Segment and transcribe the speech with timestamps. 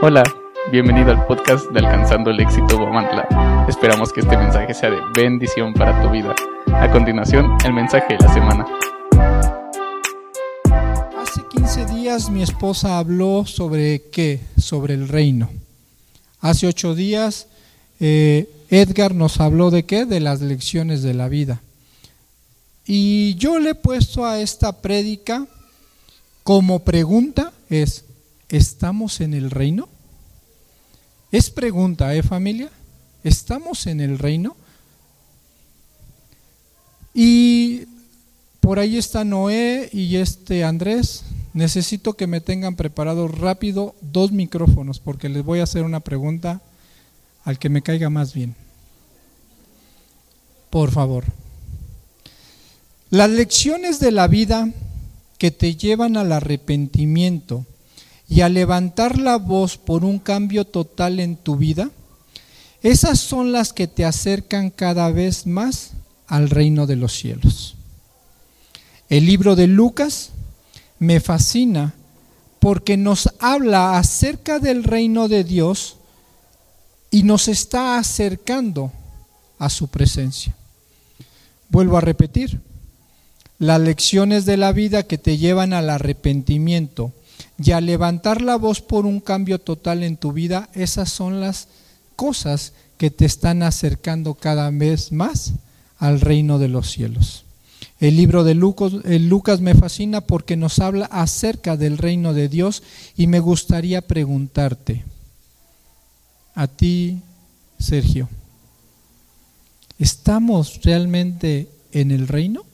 [0.00, 0.22] Hola,
[0.70, 3.66] bienvenido al podcast de Alcanzando el Éxito Guamantla.
[3.68, 6.36] Esperamos que este mensaje sea de bendición para tu vida.
[6.72, 8.66] A continuación, el mensaje de la semana.
[11.20, 14.38] Hace 15 días mi esposa habló sobre qué?
[14.56, 15.50] Sobre el reino.
[16.40, 17.48] Hace 8 días
[17.98, 20.04] eh, Edgar nos habló de qué?
[20.06, 21.60] De las lecciones de la vida.
[22.86, 25.44] Y yo le he puesto a esta prédica
[26.44, 28.04] como pregunta es,
[28.48, 29.88] ¿estamos en el reino?
[31.30, 32.70] Es pregunta, ¿eh familia?
[33.22, 34.56] ¿Estamos en el reino?
[37.12, 37.82] Y
[38.60, 41.24] por ahí está Noé y este Andrés.
[41.52, 46.60] Necesito que me tengan preparados rápido dos micrófonos porque les voy a hacer una pregunta
[47.44, 48.54] al que me caiga más bien.
[50.70, 51.24] Por favor.
[53.10, 54.70] Las lecciones de la vida
[55.38, 57.64] que te llevan al arrepentimiento
[58.28, 61.90] y a levantar la voz por un cambio total en tu vida,
[62.82, 65.92] esas son las que te acercan cada vez más
[66.26, 67.74] al reino de los cielos.
[69.08, 70.30] El libro de Lucas
[70.98, 71.94] me fascina
[72.60, 75.96] porque nos habla acerca del reino de Dios
[77.10, 78.92] y nos está acercando
[79.58, 80.54] a su presencia.
[81.70, 82.60] Vuelvo a repetir,
[83.58, 87.12] las lecciones de la vida que te llevan al arrepentimiento
[87.58, 91.68] y a levantar la voz por un cambio total en tu vida, esas son las
[92.14, 95.54] cosas que te están acercando cada vez más
[95.98, 97.44] al reino de los cielos.
[98.00, 102.82] El libro de Lucas, Lucas, me fascina porque nos habla acerca del reino de Dios
[103.16, 105.04] y me gustaría preguntarte,
[106.54, 107.20] a ti,
[107.78, 108.28] Sergio,
[109.98, 112.64] ¿estamos realmente en el reino?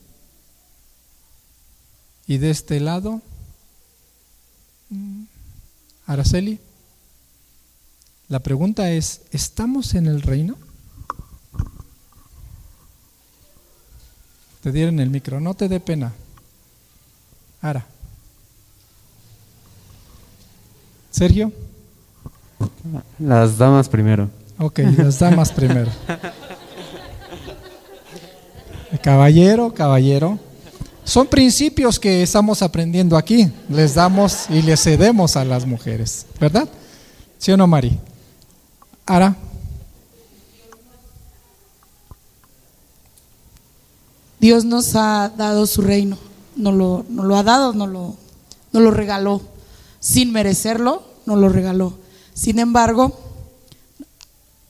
[2.27, 3.23] Y de este lado,
[6.07, 6.59] Araceli,
[8.29, 10.57] la pregunta es, ¿estamos en el reino?
[14.63, 16.13] Te dieron el micro, no te dé pena.
[17.61, 17.87] Ara.
[21.11, 21.53] Sergio.
[23.19, 24.31] Las damas primero.
[24.59, 25.91] Ok, las damas primero.
[29.03, 30.39] Caballero, caballero.
[31.05, 33.51] Son principios que estamos aprendiendo aquí.
[33.69, 36.67] Les damos y les cedemos a las mujeres, ¿verdad?
[37.39, 37.99] ¿Sí o no, Mari?
[39.05, 39.37] Ara.
[44.41, 46.19] Dios nos ha dado su reino,
[46.57, 48.17] nos lo, lo ha dado, nos lo,
[48.73, 49.43] nos lo regaló.
[50.01, 51.99] Sin merecerlo, nos lo regaló.
[52.33, 53.19] Sin embargo,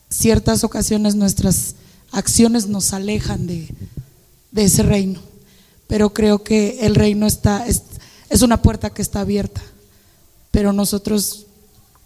[0.08, 1.76] ciertas ocasiones nuestras
[2.10, 3.68] acciones nos alejan de
[4.56, 5.20] ese reino
[5.86, 7.82] pero creo que el reino está, es,
[8.30, 9.62] es una puerta que está abierta,
[10.50, 11.46] pero nosotros,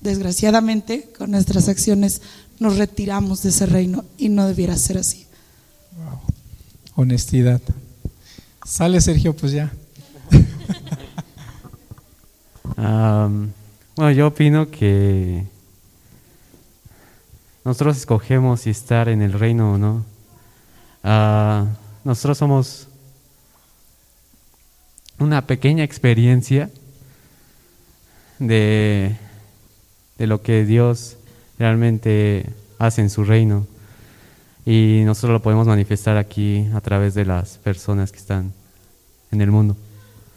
[0.00, 2.22] desgraciadamente, con nuestras acciones,
[2.59, 5.27] nos retiramos de ese reino y no debiera ser así.
[5.97, 6.21] Wow.
[6.97, 7.61] Honestidad.
[8.65, 9.72] Sale Sergio, pues ya.
[12.77, 13.50] um,
[13.97, 15.45] bueno, yo opino que
[17.65, 20.05] nosotros escogemos si estar en el reino o no.
[21.05, 21.66] Uh,
[22.05, 22.88] nosotros somos
[25.19, 26.71] una pequeña experiencia
[28.39, 29.17] de,
[30.19, 31.17] de lo que Dios
[31.59, 32.47] realmente
[32.79, 33.67] hace en su reino.
[34.65, 38.53] Y nosotros lo podemos manifestar aquí a través de las personas que están
[39.31, 39.77] en el mundo.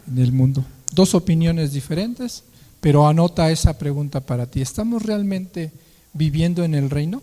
[0.07, 0.63] En el mundo.
[0.93, 2.43] Dos opiniones diferentes,
[2.79, 4.61] pero anota esa pregunta para ti.
[4.61, 5.71] ¿Estamos realmente
[6.13, 7.21] viviendo en el reino?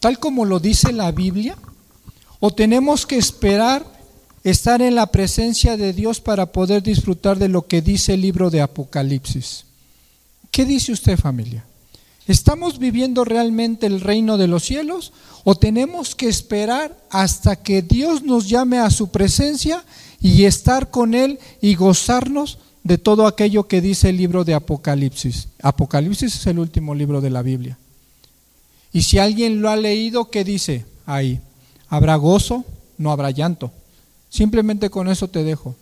[0.00, 1.56] Tal como lo dice la Biblia,
[2.40, 3.84] o tenemos que esperar
[4.44, 8.50] estar en la presencia de Dios para poder disfrutar de lo que dice el libro
[8.50, 9.64] de Apocalipsis.
[10.50, 11.64] ¿Qué dice usted familia?
[12.26, 15.12] ¿Estamos viviendo realmente el reino de los cielos
[15.44, 19.84] o tenemos que esperar hasta que Dios nos llame a su presencia
[20.20, 25.48] y estar con Él y gozarnos de todo aquello que dice el libro de Apocalipsis?
[25.62, 27.78] Apocalipsis es el último libro de la Biblia.
[28.92, 31.40] Y si alguien lo ha leído, ¿qué dice ahí?
[31.88, 32.64] ¿Habrá gozo?
[32.98, 33.72] No habrá llanto.
[34.30, 35.76] Simplemente con eso te dejo.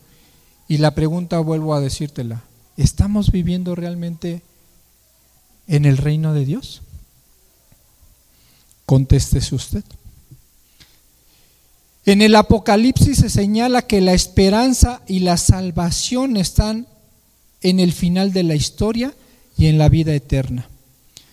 [0.66, 2.42] Y la pregunta vuelvo a decírtela.
[2.76, 4.42] ¿Estamos viviendo realmente
[5.66, 6.82] en el reino de Dios?
[8.86, 9.84] Contéstese usted.
[12.06, 16.86] En el Apocalipsis se señala que la esperanza y la salvación están
[17.60, 19.12] en el final de la historia
[19.58, 20.68] y en la vida eterna.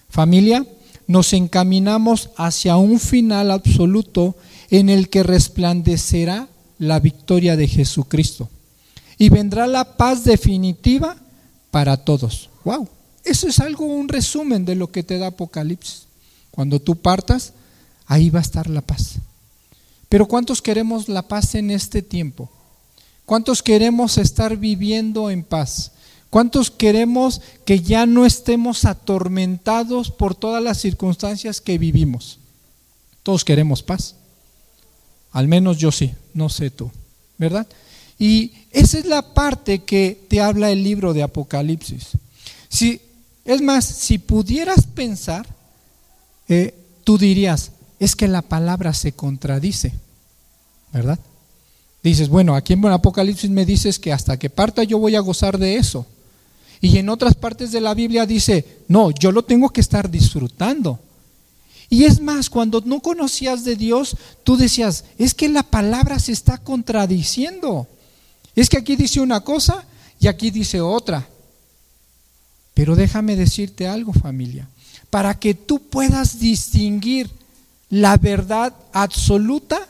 [0.10, 0.66] Familia,
[1.08, 4.36] nos encaminamos hacia un final absoluto
[4.70, 8.50] en el que resplandecerá la victoria de Jesucristo
[9.18, 11.16] y vendrá la paz definitiva
[11.72, 12.50] para todos.
[12.64, 12.88] Wow,
[13.24, 16.08] Eso es algo, un resumen de lo que te da Apocalipsis.
[16.52, 17.54] Cuando tú partas,
[18.06, 19.16] ahí va a estar la paz.
[20.10, 22.50] Pero ¿cuántos queremos la paz en este tiempo?
[23.26, 25.92] ¿Cuántos queremos estar viviendo en paz?
[26.30, 32.40] ¿Cuántos queremos que ya no estemos atormentados por todas las circunstancias que vivimos?
[33.24, 34.16] Todos queremos paz.
[35.36, 36.90] Al menos yo sí, no sé tú,
[37.38, 37.68] ¿verdad?
[38.18, 42.12] Y esa es la parte que te habla el libro de Apocalipsis.
[42.70, 43.02] Si,
[43.44, 45.46] es más, si pudieras pensar,
[46.48, 46.74] eh,
[47.04, 49.92] tú dirías, es que la palabra se contradice,
[50.94, 51.20] ¿verdad?
[52.02, 55.58] Dices, bueno, aquí en Apocalipsis me dices que hasta que parta yo voy a gozar
[55.58, 56.06] de eso.
[56.80, 60.98] Y en otras partes de la Biblia dice, no, yo lo tengo que estar disfrutando.
[61.90, 66.32] Y es más, cuando no conocías de Dios, tú decías, es que la palabra se
[66.32, 67.88] está contradiciendo.
[68.56, 69.86] Es que aquí dice una cosa
[70.20, 71.28] y aquí dice otra.
[72.74, 74.68] Pero déjame decirte algo, familia.
[75.10, 77.30] Para que tú puedas distinguir
[77.90, 79.88] la verdad absoluta,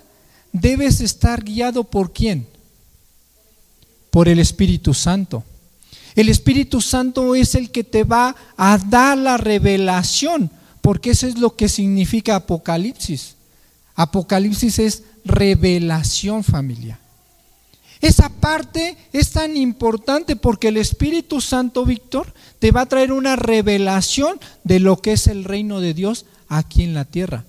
[0.51, 2.47] debes estar guiado por quién?
[4.11, 5.43] Por el Espíritu Santo.
[6.15, 10.49] El Espíritu Santo es el que te va a dar la revelación,
[10.85, 13.37] porque eso es lo que significa Apocalipsis.
[13.95, 16.99] Apocalipsis es revelación familia.
[18.01, 23.35] Esa parte es tan importante porque el Espíritu Santo, Víctor, te va a traer una
[23.35, 27.45] revelación de lo que es el reino de Dios aquí en la tierra.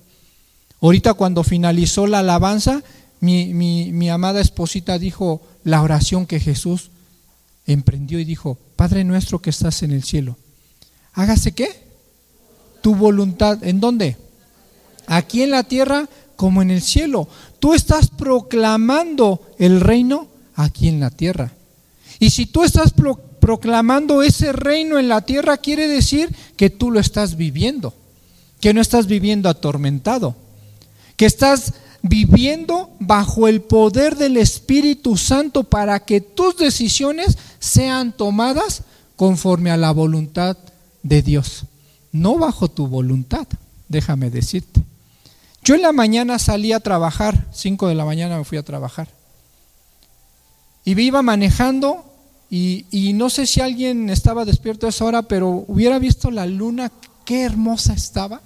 [0.81, 2.81] Ahorita cuando finalizó la alabanza,
[3.19, 6.89] mi, mi, amada esposita dijo la oración que Jesús
[7.67, 10.37] emprendió y dijo, Padre nuestro que estás en el cielo,
[11.13, 11.86] hágase qué?
[12.87, 14.15] Tu voluntad, ¿en dónde?
[15.07, 16.07] Aquí en la tierra
[16.37, 17.27] como en el cielo.
[17.59, 21.51] Tú estás proclamando el reino aquí en la tierra.
[22.17, 22.93] Y si tú estás
[23.41, 27.93] proclamando ese reino en la tierra, quiere decir que tú lo estás viviendo,
[28.61, 30.37] que no estás viviendo atormentado
[31.17, 31.73] que estás
[32.03, 38.83] viviendo bajo el poder del Espíritu Santo para que tus decisiones sean tomadas
[39.17, 40.57] conforme a la voluntad
[41.01, 41.63] de Dios,
[42.17, 43.47] no bajo tu voluntad,
[43.87, 44.81] déjame decirte.
[45.63, 49.09] Yo en la mañana salí a trabajar, 5 de la mañana me fui a trabajar,
[50.85, 52.05] y me iba manejando
[52.49, 56.91] y, no sé si alguien estaba despierto a esa hora, pero hubiera visto la luna,
[57.25, 58.41] qué hermosa estaba.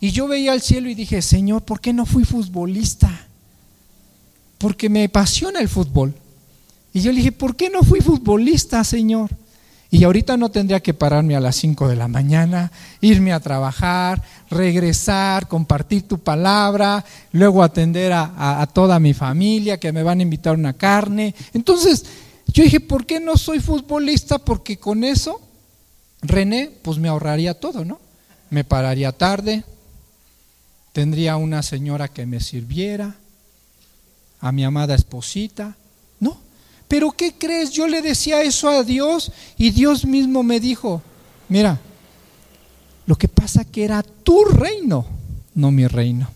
[0.00, 3.26] Y yo veía al cielo y dije, Señor, ¿por qué no fui futbolista?
[4.56, 6.14] Porque me apasiona el fútbol.
[6.94, 9.30] Y yo le dije, ¿por qué no fui futbolista, Señor?
[9.92, 12.70] Y ahorita no tendría que pararme a las 5 de la mañana,
[13.00, 19.92] irme a trabajar, regresar, compartir tu palabra, luego atender a, a, toda mi familia que
[19.92, 21.34] me van a invitar una carne.
[21.54, 22.04] Entonces,
[22.46, 24.38] yo dije, ¿por qué no soy futbolista?
[24.38, 25.40] Porque con eso,
[26.22, 27.98] René, pues me ahorraría todo, ¿no?
[28.50, 29.64] Me pararía tarde,
[30.92, 33.16] tendría una señora que me sirviera,
[34.40, 35.76] a mi amada esposita.
[36.90, 37.70] Pero ¿qué crees?
[37.70, 41.00] Yo le decía eso a Dios y Dios mismo me dijo,
[41.48, 41.80] mira,
[43.06, 45.06] lo que pasa que era tu reino,
[45.54, 46.28] no mi reino.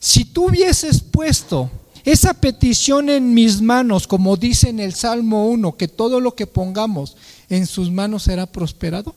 [0.00, 1.70] Si tú hubieses puesto
[2.04, 6.48] esa petición en mis manos, como dice en el Salmo 1, que todo lo que
[6.48, 7.16] pongamos
[7.48, 9.14] en sus manos será prosperado,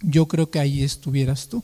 [0.00, 1.62] yo creo que ahí estuvieras tú.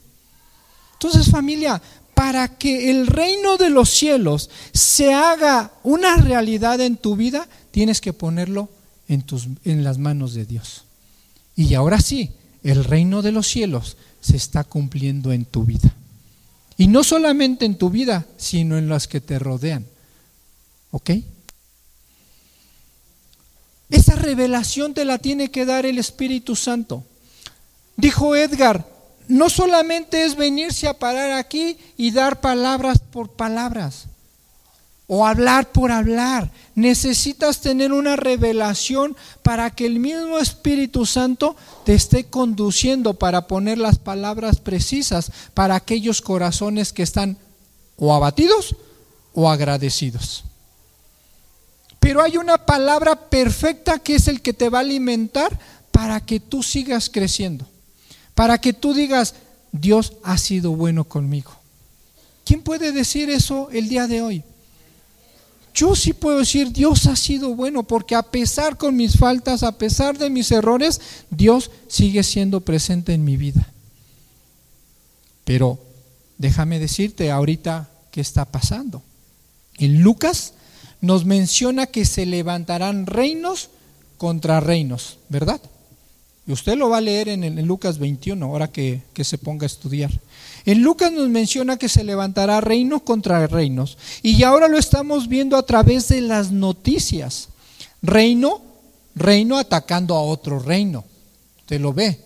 [0.92, 1.83] Entonces familia,
[2.20, 8.02] para que el reino de los cielos se haga una realidad en tu vida, tienes
[8.02, 8.68] que ponerlo
[9.08, 10.84] en, tus, en las manos de Dios.
[11.56, 15.96] Y ahora sí, el reino de los cielos se está cumpliendo en tu vida.
[16.76, 19.86] Y no solamente en tu vida, sino en las que te rodean.
[20.90, 21.12] ¿Ok?
[23.88, 27.02] Esa revelación te la tiene que dar el Espíritu Santo.
[27.96, 28.86] Dijo Edgar,
[29.30, 34.06] no solamente es venirse a parar aquí y dar palabras por palabras
[35.06, 36.50] o hablar por hablar.
[36.75, 43.78] Necesitas tener una revelación para que el mismo Espíritu Santo te esté conduciendo para poner
[43.78, 47.37] las palabras precisas para aquellos corazones que están
[47.96, 48.75] o abatidos
[49.32, 50.44] o agradecidos.
[52.00, 55.56] Pero hay una palabra perfecta que es el que te va a alimentar
[55.92, 57.66] para que tú sigas creciendo
[58.34, 59.34] para que tú digas,
[59.72, 61.52] Dios ha sido bueno conmigo.
[62.44, 64.42] ¿Quién puede decir eso el día de hoy?
[65.72, 69.78] Yo sí puedo decir, Dios ha sido bueno, porque a pesar con mis faltas, a
[69.78, 73.66] pesar de mis errores, Dios sigue siendo presente en mi vida.
[75.44, 75.78] Pero
[76.38, 79.02] déjame decirte ahorita qué está pasando.
[79.78, 80.54] En Lucas
[81.00, 83.70] nos menciona que se levantarán reinos
[84.18, 85.60] contra reinos, ¿verdad?
[86.47, 89.64] Y usted lo va a leer en, en Lucas 21, ahora que, que se ponga
[89.64, 90.11] a estudiar.
[90.64, 93.99] En Lucas nos menciona que se levantará reinos contra reinos.
[94.23, 97.49] Y ahora lo estamos viendo a través de las noticias.
[98.02, 98.62] Reino,
[99.14, 101.04] reino atacando a otro reino.
[101.61, 102.20] Usted lo ve.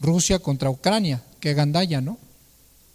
[0.00, 1.22] Rusia contra Ucrania.
[1.40, 2.18] Qué gandalla, ¿no?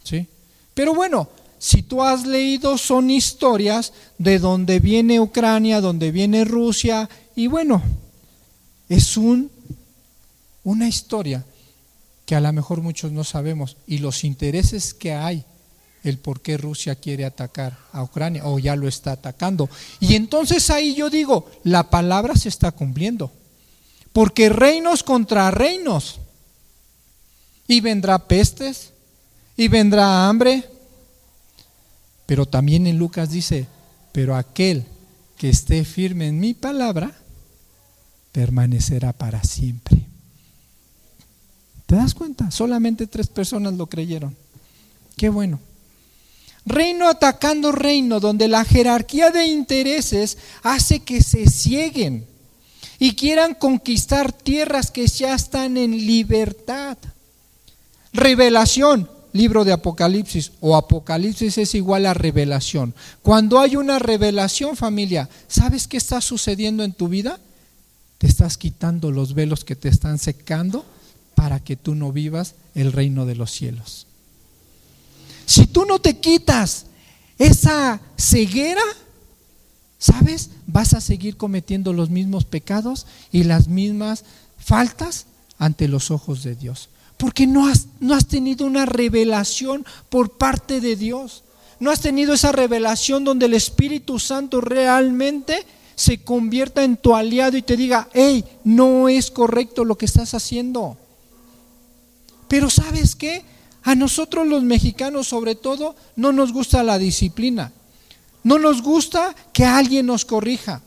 [0.04, 0.28] Sí.
[0.74, 7.10] Pero bueno, si tú has leído, son historias de donde viene Ucrania, donde viene Rusia.
[7.36, 7.82] Y bueno,
[8.90, 9.50] es un,
[10.64, 11.46] una historia
[12.26, 15.44] que a lo mejor muchos no sabemos y los intereses que hay,
[16.04, 19.70] el por qué Rusia quiere atacar a Ucrania o ya lo está atacando.
[20.00, 23.32] Y entonces ahí yo digo, la palabra se está cumpliendo,
[24.12, 26.20] porque reinos contra reinos,
[27.68, 28.92] y vendrá pestes,
[29.56, 30.70] y vendrá hambre,
[32.26, 33.68] pero también en Lucas dice,
[34.12, 34.86] pero aquel
[35.38, 37.12] que esté firme en mi palabra,
[38.32, 40.13] permanecerá para siempre.
[41.94, 42.50] ¿Te das cuenta?
[42.50, 44.36] Solamente tres personas lo creyeron.
[45.16, 45.60] Qué bueno.
[46.66, 52.26] Reino atacando reino, donde la jerarquía de intereses hace que se cieguen
[52.98, 56.98] y quieran conquistar tierras que ya están en libertad.
[58.12, 62.96] Revelación, libro de Apocalipsis, o Apocalipsis es igual a revelación.
[63.22, 67.40] Cuando hay una revelación, familia, ¿sabes qué está sucediendo en tu vida?
[68.18, 70.88] Te estás quitando los velos que te están secando
[71.36, 74.08] para que tú no vivas el reino de los cielos.
[75.46, 76.86] Si tú no te quitas
[77.38, 78.84] esa ceguera,
[79.98, 80.52] ¿sabes?
[80.68, 84.24] Vas a seguir cometiendo los mismos pecados y las mismas
[84.58, 85.26] faltas
[85.58, 86.90] ante los ojos de Dios.
[87.18, 91.44] Porque no has, no has tenido una revelación por parte de Dios.
[91.80, 97.58] No has tenido esa revelación donde el Espíritu Santo realmente se convierta en tu aliado
[97.58, 100.98] y te diga, hey, no es correcto lo que estás haciendo.
[102.54, 103.44] Pero ¿sabes qué?
[103.82, 107.72] A nosotros los mexicanos sobre todo no nos gusta la disciplina.
[108.44, 110.84] No nos gusta que alguien nos corrija.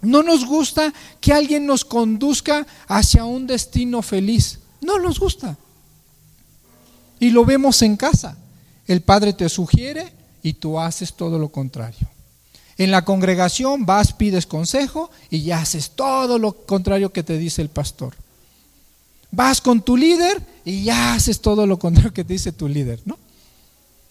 [0.00, 4.60] No nos gusta que alguien nos conduzca hacia un destino feliz.
[4.80, 5.58] No nos gusta.
[7.20, 8.38] Y lo vemos en casa.
[8.86, 10.10] El padre te sugiere
[10.42, 12.08] y tú haces todo lo contrario.
[12.78, 17.60] En la congregación vas, pides consejo y ya haces todo lo contrario que te dice
[17.60, 18.16] el pastor.
[19.36, 23.00] Vas con tu líder y ya haces todo lo contrario que te dice tu líder,
[23.04, 23.18] ¿no?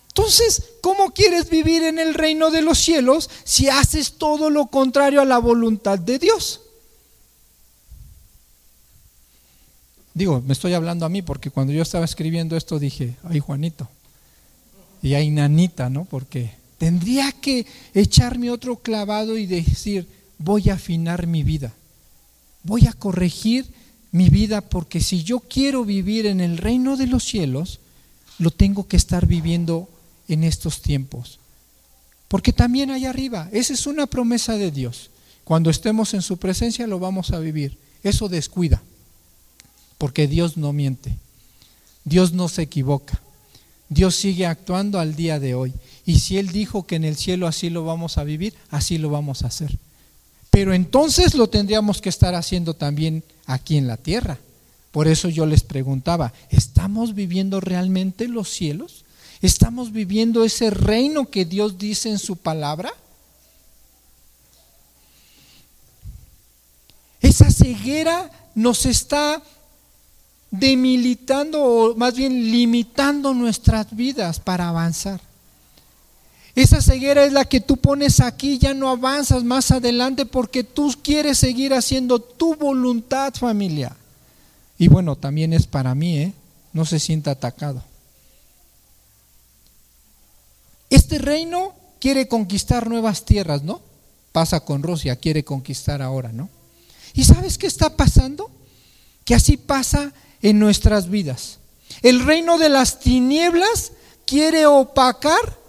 [0.10, 5.22] Entonces, ¿cómo quieres vivir en el reino de los cielos si haces todo lo contrario
[5.22, 6.62] a la voluntad de Dios?
[10.14, 13.90] Digo, me estoy hablando a mí porque cuando yo estaba escribiendo esto dije, ay Juanito,
[15.02, 16.06] y ay Nanita, ¿no?
[16.06, 17.66] Porque tendría que
[17.96, 21.74] echarme otro clavado y decir, voy a afinar mi vida,
[22.62, 23.66] voy a corregir
[24.12, 27.80] mi vida, porque si yo quiero vivir en el reino de los cielos,
[28.38, 29.90] lo tengo que estar viviendo
[30.28, 31.40] en estos tiempos.
[32.28, 35.10] Porque también allá arriba, esa es una promesa de Dios.
[35.44, 37.78] Cuando estemos en su presencia lo vamos a vivir.
[38.04, 38.82] Eso descuida,
[39.98, 41.18] porque Dios no miente.
[42.04, 43.22] Dios no se equivoca.
[43.90, 45.74] Dios sigue actuando al día de hoy.
[46.06, 49.10] Y si Él dijo que en el cielo así lo vamos a vivir, así lo
[49.10, 49.78] vamos a hacer.
[50.56, 54.38] Pero entonces lo tendríamos que estar haciendo también aquí en la tierra.
[54.94, 59.04] Por eso yo les preguntaba, ¿estamos viviendo realmente los cielos?
[59.42, 62.94] ¿Estamos viviendo ese reino que Dios dice en su palabra?
[67.20, 69.44] Esa ceguera nos está
[70.52, 75.20] demilitando o más bien limitando nuestras vidas para avanzar.
[76.56, 80.94] Esa ceguera es la que tú pones aquí, ya no avanzas más adelante porque tú
[81.04, 83.96] quieres seguir haciendo tu voluntad, familia.
[84.78, 86.34] Y bueno, también es para mí, ¿eh?
[86.72, 87.84] No se sienta atacado.
[90.90, 93.82] Este reino quiere conquistar nuevas tierras, ¿no?
[94.32, 96.50] Pasa con Rusia, quiere conquistar ahora, ¿no?
[97.14, 98.50] ¿Y sabes qué está pasando?
[99.26, 101.60] Que así pasa en nuestras vidas.
[102.02, 103.92] El reino de las tinieblas
[104.26, 105.65] quiere opacar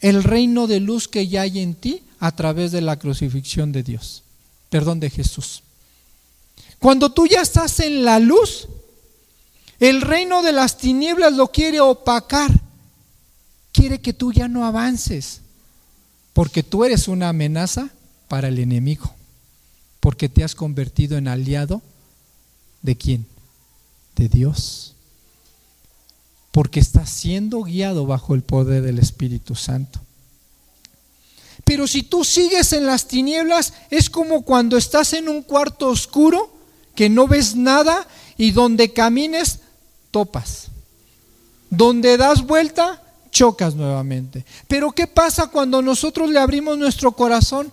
[0.00, 3.82] el reino de luz que ya hay en ti a través de la crucifixión de
[3.82, 4.22] Dios,
[4.70, 5.62] perdón de Jesús.
[6.78, 8.68] Cuando tú ya estás en la luz,
[9.80, 12.50] el reino de las tinieblas lo quiere opacar,
[13.72, 15.40] quiere que tú ya no avances,
[16.32, 17.90] porque tú eres una amenaza
[18.28, 19.12] para el enemigo,
[20.00, 21.82] porque te has convertido en aliado
[22.82, 23.26] de quién?
[24.14, 24.94] De Dios
[26.52, 30.00] porque estás siendo guiado bajo el poder del Espíritu Santo.
[31.64, 36.50] Pero si tú sigues en las tinieblas, es como cuando estás en un cuarto oscuro
[36.94, 39.60] que no ves nada y donde camines,
[40.10, 40.68] topas.
[41.70, 44.44] Donde das vuelta, chocas nuevamente.
[44.66, 47.70] Pero ¿qué pasa cuando nosotros le abrimos nuestro corazón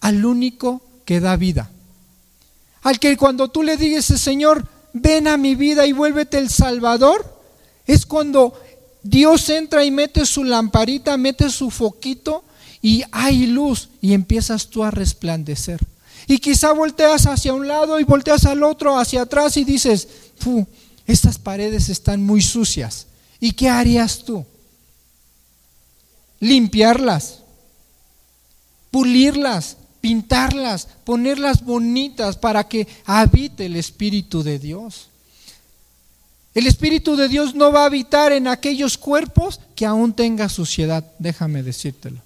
[0.00, 1.70] al único que da vida?
[2.82, 7.39] Al que cuando tú le dices, Señor, ven a mi vida y vuélvete el Salvador,
[7.90, 8.54] es cuando
[9.02, 12.44] Dios entra y mete su lamparita, mete su foquito
[12.80, 15.80] y hay luz y empiezas tú a resplandecer.
[16.28, 20.06] Y quizá volteas hacia un lado y volteas al otro, hacia atrás y dices,
[21.04, 23.08] estas paredes están muy sucias.
[23.40, 24.44] ¿Y qué harías tú?
[26.38, 27.40] Limpiarlas,
[28.92, 35.08] pulirlas, pintarlas, ponerlas bonitas para que habite el Espíritu de Dios.
[36.54, 41.04] El Espíritu de Dios no va a habitar en aquellos cuerpos que aún tenga suciedad,
[41.18, 42.20] déjame decírtelo.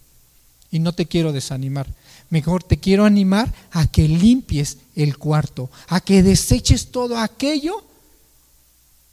[0.71, 1.87] Y no te quiero desanimar.
[2.31, 7.85] Mejor te quiero animar a que limpies el cuarto, a que deseches todo aquello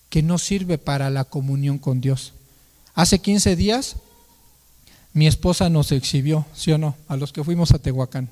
[0.10, 2.34] que no sirve para la comunión con Dios.
[2.96, 3.98] Hace 15 días
[5.14, 6.96] mi esposa nos exhibió, ¿sí o no?
[7.10, 8.30] A los que fuimos a Tehuacán.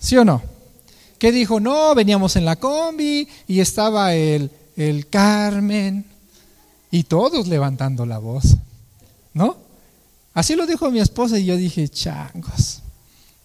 [0.00, 0.42] ¿Sí o no?
[1.18, 6.04] Que dijo, no, veníamos en la combi y estaba el, el Carmen
[6.90, 8.56] y todos levantando la voz,
[9.34, 9.56] ¿no?
[10.32, 12.80] Así lo dijo mi esposa y yo dije, changos.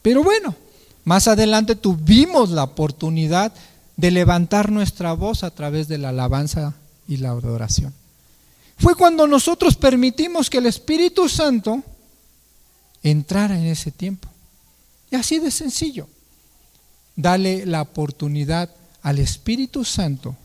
[0.02, 0.56] Pero bueno,
[1.04, 3.52] más adelante tuvimos la oportunidad
[3.98, 6.76] de levantar nuestra voz a través de la alabanza
[7.08, 7.94] y la adoración.
[8.78, 11.82] Fue cuando nosotros permitimos que el Espíritu Santo
[13.02, 14.30] entrara en ese tiempo.
[15.12, 16.08] Y así de sencillo
[17.16, 18.70] dale la oportunidad
[19.02, 20.36] al Espíritu Santo,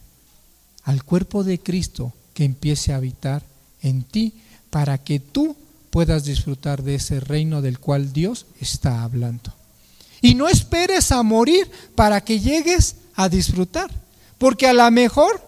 [0.89, 3.43] al cuerpo de Cristo, que empiece a habitar
[3.83, 4.33] en ti
[4.71, 5.55] para que tú
[5.91, 9.53] puedas disfrutar de ese reino del cual Dios está hablando.
[10.23, 13.91] Y no esperes a morir para que llegues a disfrutar,
[14.39, 15.47] porque a lo mejor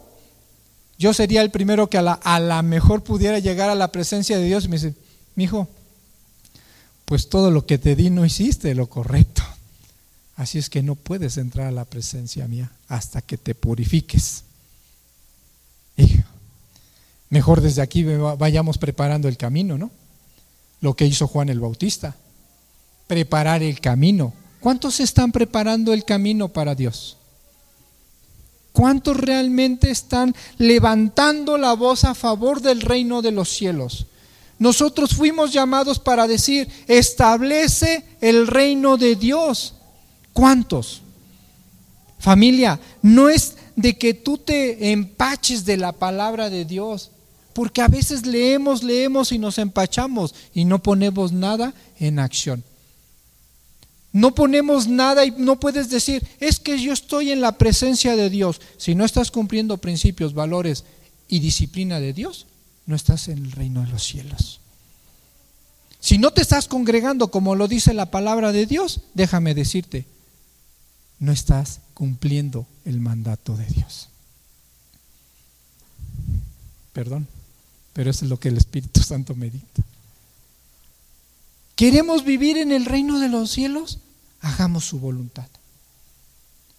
[0.99, 4.37] yo sería el primero que a la, a la mejor pudiera llegar a la presencia
[4.37, 4.95] de Dios y me dice,
[5.37, 5.69] mi hijo,
[7.07, 9.43] pues todo lo que te di no hiciste lo correcto.
[10.37, 14.45] Así es que no puedes entrar a la presencia mía hasta que te purifiques.
[17.31, 19.91] Mejor desde aquí vayamos preparando el camino, ¿no?
[20.81, 22.17] Lo que hizo Juan el Bautista.
[23.07, 24.33] Preparar el camino.
[24.59, 27.17] ¿Cuántos están preparando el camino para Dios?
[28.73, 34.07] ¿Cuántos realmente están levantando la voz a favor del reino de los cielos?
[34.59, 39.75] Nosotros fuimos llamados para decir, establece el reino de Dios.
[40.33, 41.03] ¿Cuántos?
[42.19, 47.11] Familia, no es de que tú te empaches de la palabra de Dios,
[47.53, 52.65] porque a veces leemos, leemos y nos empachamos y no ponemos nada en acción.
[54.13, 58.29] No ponemos nada y no puedes decir, es que yo estoy en la presencia de
[58.29, 58.61] Dios.
[58.77, 60.85] Si no estás cumpliendo principios, valores
[61.29, 62.47] y disciplina de Dios,
[62.87, 64.61] no estás en el reino de los cielos.
[66.01, 70.07] Si no te estás congregando como lo dice la palabra de Dios, déjame decirte,
[71.21, 74.09] no estás cumpliendo el mandato de Dios.
[76.93, 77.29] Perdón,
[77.93, 79.83] pero eso es lo que el Espíritu Santo me dicta.
[81.77, 83.99] ¿Queremos vivir en el reino de los cielos?
[84.41, 85.47] Hagamos su voluntad.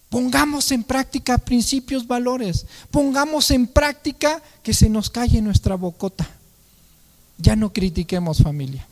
[0.08, 2.66] Pongamos en práctica principios, valores.
[2.90, 6.28] Pongamos en práctica que se nos calle nuestra bocota.
[7.38, 8.86] Ya no critiquemos familia.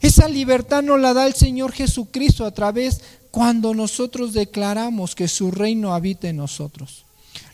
[0.00, 5.50] Esa libertad nos la da el Señor Jesucristo a través cuando nosotros declaramos que su
[5.50, 7.04] reino habita en nosotros.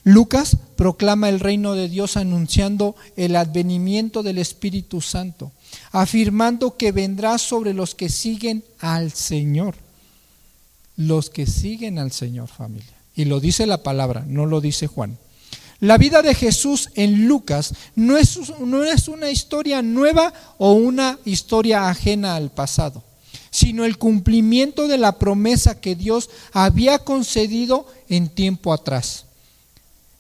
[0.05, 5.53] Lucas proclama el reino de Dios anunciando el advenimiento del Espíritu Santo,
[5.93, 9.75] afirmando que vendrá sobre los que siguen al Señor.
[10.97, 12.95] Los que siguen al Señor, familia.
[13.15, 15.19] Y lo dice la palabra, no lo dice Juan.
[15.81, 21.19] La vida de Jesús en Lucas no es, no es una historia nueva o una
[21.25, 23.05] historia ajena al pasado
[23.51, 29.25] sino el cumplimiento de la promesa que Dios había concedido en tiempo atrás.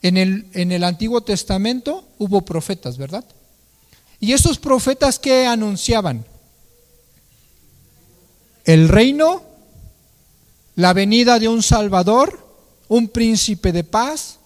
[0.02, 3.24] En el, en el Antiguo Testamento hubo profetas, ¿verdad?
[4.18, 6.24] Y esos profetas que anunciaban
[8.64, 9.42] el reino,
[10.76, 12.46] la venida de un Salvador,
[12.88, 14.38] un príncipe de paz,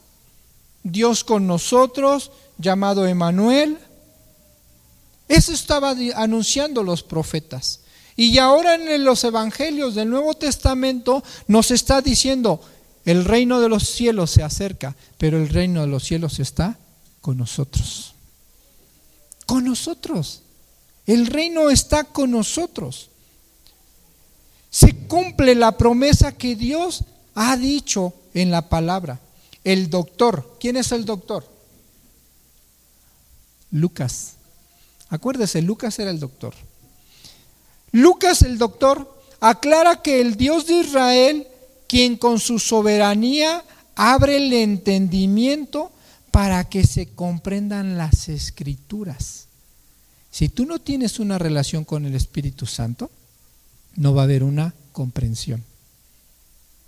[0.83, 3.79] Dios con nosotros, llamado Emanuel.
[5.29, 7.81] Eso estaba anunciando los profetas.
[8.17, 12.61] Y ahora en los evangelios del Nuevo Testamento nos está diciendo,
[13.05, 16.79] el reino de los cielos se acerca, pero el reino de los cielos está
[17.21, 18.15] con nosotros.
[19.47, 20.43] Con nosotros.
[21.07, 23.11] El reino está con nosotros.
[24.71, 29.21] Se cumple la promesa que Dios ha dicho en la palabra.
[29.63, 31.47] El doctor, ¿quién es el doctor?
[33.71, 34.35] Lucas.
[35.09, 36.55] Acuérdese, Lucas era el doctor.
[37.93, 41.47] Lucas el doctor aclara que el Dios de Israel,
[41.87, 45.93] quien con su soberanía abre el entendimiento
[46.31, 49.47] para que se comprendan las escrituras.
[50.31, 53.11] Si tú no tienes una relación con el Espíritu Santo,
[53.95, 55.63] no va a haber una comprensión.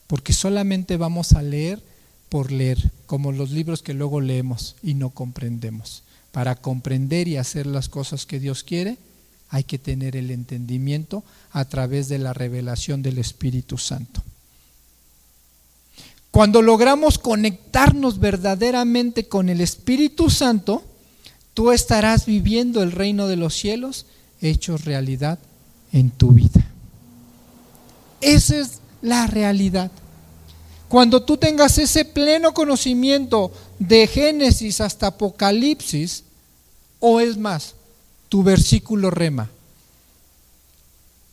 [0.09, 1.83] Porque solamente vamos a leer
[2.29, 6.03] por leer, como los libros que luego leemos y no comprendemos.
[6.33, 8.99] Para comprender y hacer las cosas que Dios quiere,
[9.49, 14.23] hay que tener el entendimiento a través de la revelación del Espíritu Santo.
[16.37, 20.85] Cuando logramos conectarnos verdaderamente con el Espíritu Santo,
[21.55, 24.05] tú estarás viviendo el reino de los cielos
[24.43, 25.39] hecho realidad
[25.95, 26.71] en tu vida.
[28.21, 29.91] Esa es la realidad.
[30.91, 36.23] Cuando tú tengas ese pleno conocimiento de Génesis hasta Apocalipsis,
[37.01, 37.77] o es más,
[38.29, 39.49] tu versículo rema.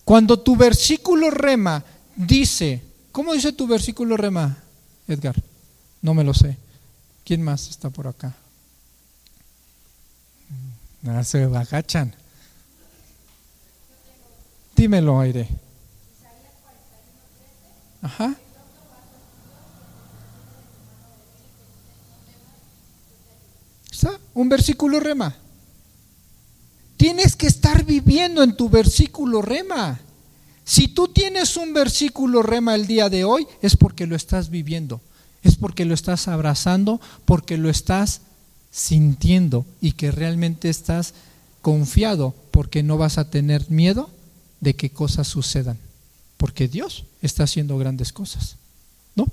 [0.06, 1.84] Cuando tu versículo rema
[2.16, 4.62] dice, ¿cómo dice tu versículo rema,
[5.08, 5.36] Edgar?
[6.02, 6.58] No me lo sé.
[7.24, 8.36] ¿Quién más está por acá?
[11.04, 12.13] Mm, se agachan.
[14.76, 15.48] Dímelo, aire.
[18.02, 18.36] Ajá.
[24.34, 25.36] Un versículo rema.
[26.98, 30.00] Tienes que estar viviendo en tu versículo rema.
[30.65, 35.02] Si tú tienes un versículo rema el día de hoy, es porque lo estás viviendo,
[35.41, 38.21] es porque lo estás abrazando, porque lo estás
[38.71, 41.13] sintiendo y que realmente estás
[41.62, 44.10] confiado, porque no vas a tener miedo
[44.62, 45.78] de que cosas sucedan,
[46.38, 48.56] porque Dios está haciendo grandes cosas.
[49.15, 49.28] ¿No?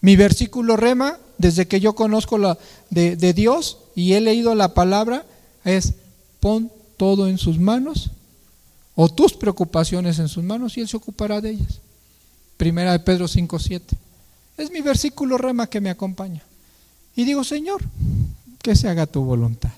[0.00, 2.58] Mi versículo rema, desde que yo conozco la
[2.90, 5.24] de, de Dios y he leído la palabra,
[5.64, 5.94] es
[6.40, 8.10] pon todo en sus manos
[8.94, 11.80] o tus preocupaciones en sus manos y Él se ocupará de ellas.
[12.56, 13.82] Primera de Pedro 5.7.
[14.56, 16.42] Es mi versículo rema que me acompaña.
[17.16, 17.82] Y digo, Señor,
[18.62, 19.72] que se haga tu voluntad.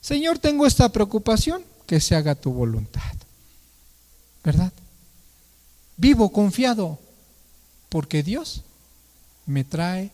[0.00, 3.02] Señor, tengo esta preocupación, que se haga tu voluntad.
[4.44, 4.72] ¿Verdad?
[5.96, 6.98] Vivo confiado
[7.88, 8.62] porque Dios
[9.46, 10.12] me trae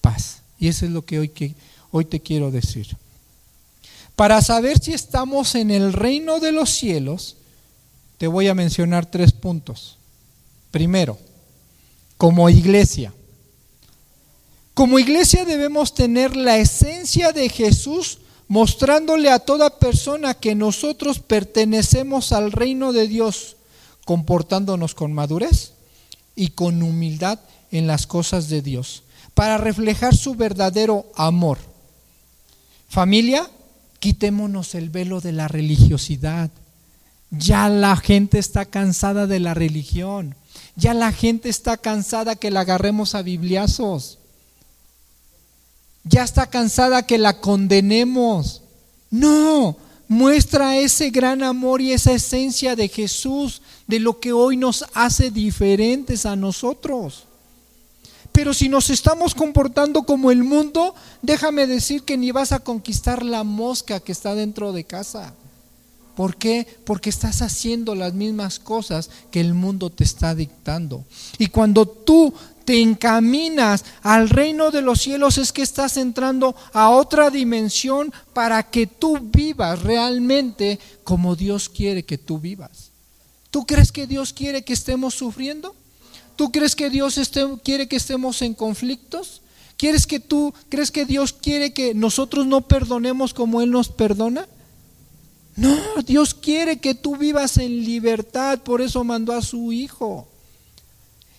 [0.00, 0.42] paz.
[0.58, 1.54] Y eso es lo que hoy, que
[1.92, 2.96] hoy te quiero decir.
[4.16, 7.36] Para saber si estamos en el reino de los cielos,
[8.18, 9.98] te voy a mencionar tres puntos.
[10.70, 11.18] Primero,
[12.16, 13.12] como iglesia.
[14.74, 22.32] Como iglesia debemos tener la esencia de Jesús mostrándole a toda persona que nosotros pertenecemos
[22.32, 23.56] al reino de Dios,
[24.04, 25.72] comportándonos con madurez
[26.36, 29.02] y con humildad en las cosas de Dios,
[29.34, 31.58] para reflejar su verdadero amor.
[32.88, 33.50] Familia,
[33.98, 36.50] Quitémonos el velo de la religiosidad.
[37.30, 40.34] Ya la gente está cansada de la religión.
[40.76, 44.18] Ya la gente está cansada que la agarremos a bibliazos.
[46.04, 48.62] Ya está cansada que la condenemos.
[49.10, 49.76] No,
[50.08, 55.30] muestra ese gran amor y esa esencia de Jesús, de lo que hoy nos hace
[55.30, 57.24] diferentes a nosotros.
[58.32, 63.24] Pero si nos estamos comportando como el mundo, déjame decir que ni vas a conquistar
[63.24, 65.32] la mosca que está dentro de casa.
[66.16, 66.66] ¿Por qué?
[66.84, 71.04] Porque estás haciendo las mismas cosas que el mundo te está dictando.
[71.38, 72.32] Y cuando tú
[72.64, 78.62] te encaminas al reino de los cielos es que estás entrando a otra dimensión para
[78.62, 82.90] que tú vivas realmente como Dios quiere que tú vivas.
[83.50, 85.76] ¿Tú crees que Dios quiere que estemos sufriendo?
[86.34, 87.20] ¿Tú crees que Dios
[87.62, 89.42] quiere que estemos en conflictos?
[89.76, 94.48] ¿Quieres que tú crees que Dios quiere que nosotros no perdonemos como Él nos perdona?
[95.56, 100.28] No, Dios quiere que tú vivas en libertad, por eso mandó a su Hijo.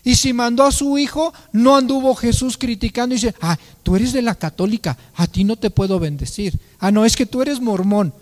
[0.03, 4.13] Y si mandó a su Hijo, no anduvo Jesús criticando y dice, ah, tú eres
[4.13, 6.59] de la católica, a ti no te puedo bendecir.
[6.79, 8.13] Ah, no, es que tú eres mormón.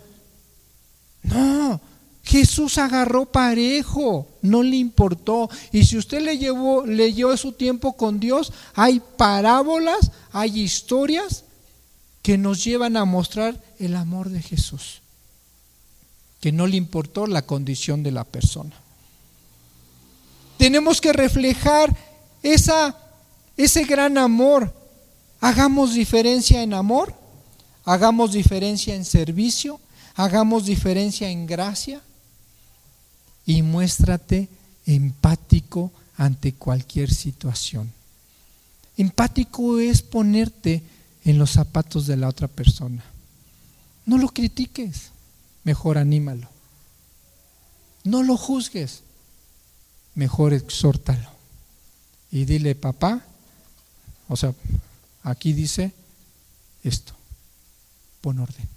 [1.22, 1.80] No,
[2.26, 5.48] Jesús agarró parejo, no le importó.
[5.70, 11.44] Y si usted le llevó, leyó su tiempo con Dios, hay parábolas, hay historias
[12.22, 15.02] que nos llevan a mostrar el amor de Jesús,
[16.40, 18.74] que no le importó la condición de la persona.
[20.58, 21.96] Tenemos que reflejar
[22.42, 22.96] esa,
[23.56, 24.72] ese gran amor.
[25.40, 27.14] Hagamos diferencia en amor,
[27.84, 29.80] hagamos diferencia en servicio,
[30.14, 32.00] hagamos diferencia en gracia
[33.44, 34.48] y muéstrate
[34.86, 37.92] empático ante cualquier situación.
[38.96, 40.82] Empático es ponerte
[41.24, 43.04] en los zapatos de la otra persona.
[44.06, 45.10] No lo critiques,
[45.66, 46.48] mejor anímalo.
[48.04, 49.02] No lo juzgues,
[50.14, 51.28] mejor exhórtalo.
[52.30, 53.24] Y dile, papá,
[54.28, 54.54] o sea,
[55.24, 55.92] aquí dice
[56.84, 57.14] esto,
[58.20, 58.68] pon orden.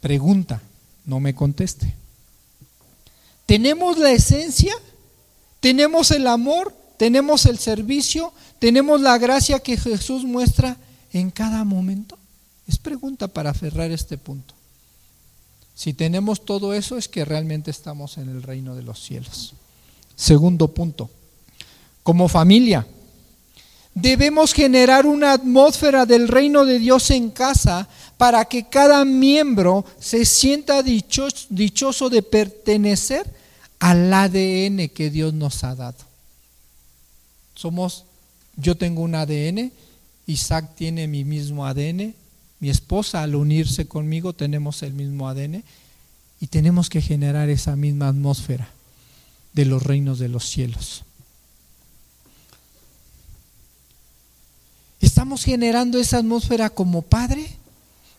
[0.00, 0.60] Pregunta,
[1.06, 1.94] no me conteste.
[3.46, 4.74] ¿Tenemos la esencia?
[5.60, 6.74] ¿Tenemos el amor?
[6.96, 8.32] ¿Tenemos el servicio?
[8.58, 10.76] ¿Tenemos la gracia que Jesús muestra
[11.12, 12.18] en cada momento?
[12.70, 14.54] Es pregunta para cerrar este punto.
[15.74, 19.54] Si tenemos todo eso es que realmente estamos en el reino de los cielos.
[20.14, 21.10] Segundo punto,
[22.04, 22.86] como familia,
[23.92, 30.24] debemos generar una atmósfera del reino de Dios en casa para que cada miembro se
[30.24, 33.34] sienta dichoso, dichoso de pertenecer
[33.80, 36.04] al ADN que Dios nos ha dado.
[37.56, 38.04] Somos,
[38.54, 39.72] yo tengo un ADN,
[40.26, 42.14] Isaac tiene mi mismo ADN,
[42.60, 45.64] mi esposa al unirse conmigo tenemos el mismo ADN
[46.40, 48.68] y tenemos que generar esa misma atmósfera
[49.54, 51.04] de los reinos de los cielos.
[55.00, 57.46] ¿Estamos generando esa atmósfera como padre,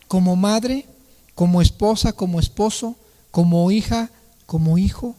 [0.08, 0.88] como madre,
[1.36, 2.95] como esposa, como esposo,
[3.30, 4.10] como hija,
[4.47, 5.15] como hijo?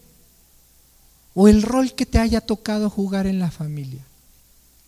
[1.35, 4.03] ¿O el rol que te haya tocado jugar en la familia?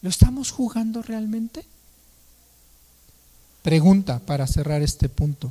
[0.03, 1.65] ¿Lo estamos jugando realmente?
[3.65, 5.51] Pregunta para cerrar este punto.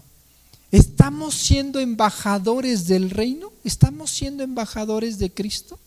[0.72, 3.52] ¿Estamos siendo embajadores del reino?
[3.64, 5.80] ¿Estamos siendo embajadores de Cristo?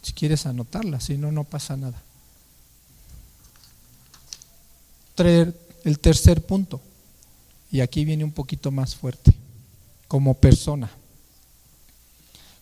[0.00, 2.02] Si quieres anotarla, si no, no pasa nada.
[5.18, 6.80] El tercer punto,
[7.70, 9.34] y aquí viene un poquito más fuerte,
[10.08, 10.90] como persona.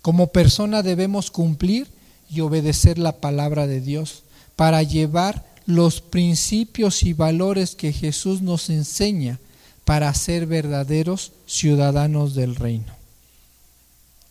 [0.02, 1.86] Como persona debemos cumplir
[2.28, 4.24] y obedecer la palabra de Dios
[4.56, 9.38] para llevar los principios y valores que Jesús nos enseña
[9.84, 12.94] para ser verdaderos ciudadanos del reino.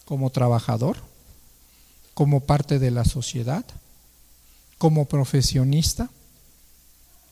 [0.06, 0.98] Como trabajador,
[2.14, 3.66] como parte de la sociedad,
[4.78, 6.10] como profesionista.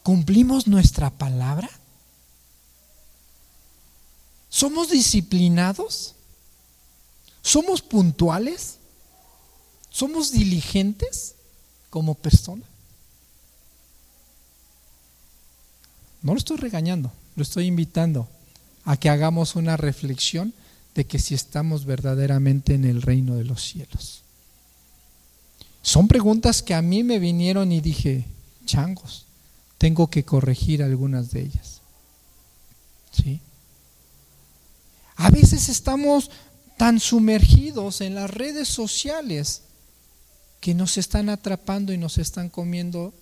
[0.04, 1.70] ¿Cumplimos nuestra palabra?
[4.50, 6.16] ¿Somos disciplinados?
[7.42, 8.78] ¿Somos puntuales?
[9.90, 11.36] ¿Somos diligentes
[11.90, 12.68] como personas?
[16.28, 18.28] No lo estoy regañando, lo estoy invitando
[18.84, 20.54] a que hagamos una reflexión
[20.94, 24.24] de que si estamos verdaderamente en el reino de los cielos.
[25.82, 28.26] Son preguntas que a mí me vinieron y dije,
[28.66, 29.26] changos,
[29.78, 31.80] tengo que corregir algunas de ellas.
[33.14, 33.40] ¿Sí?
[35.16, 36.30] A veces estamos
[36.76, 39.62] tan sumergidos en las redes sociales
[40.60, 43.14] que nos están atrapando y nos están comiendo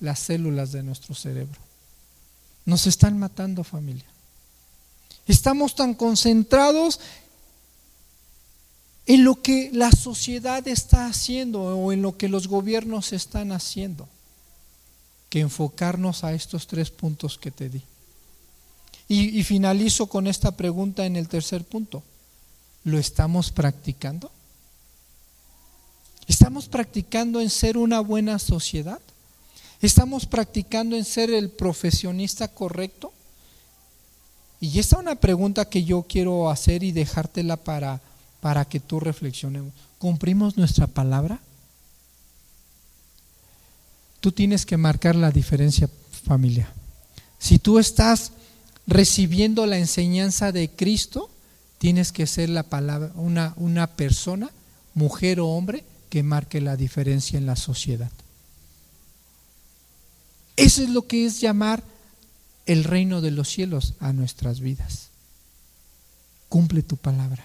[0.00, 1.63] las células de nuestro cerebro.
[2.64, 4.06] Nos están matando familia.
[5.26, 7.00] Estamos tan concentrados
[9.06, 14.08] en lo que la sociedad está haciendo o en lo que los gobiernos están haciendo
[15.28, 17.82] que enfocarnos a estos tres puntos que te di.
[19.08, 22.02] Y, y, finalizo con esta pregunta en el tercer punto.
[22.84, 24.30] ¿Lo estamos practicando?
[26.26, 29.00] ¿Estamos practicando en ser una buena sociedad?
[29.84, 33.12] ¿Estamos practicando en ser el profesionista correcto?
[34.58, 38.00] Y esta es una pregunta que yo quiero hacer y dejártela para,
[38.40, 39.74] para que tú reflexionemos.
[39.98, 41.38] ¿Cumplimos nuestra palabra?
[44.20, 45.90] Tú tienes que marcar la diferencia
[46.26, 46.72] familia.
[47.38, 48.32] Si tú estás
[48.86, 51.28] recibiendo la enseñanza de Cristo,
[51.76, 54.50] tienes que ser la palabra, una, una persona,
[54.94, 58.10] mujer o hombre, que marque la diferencia en la sociedad.
[60.56, 61.82] Eso es lo que es llamar
[62.66, 65.08] el reino de los cielos a nuestras vidas.
[66.48, 67.44] Cumple tu palabra.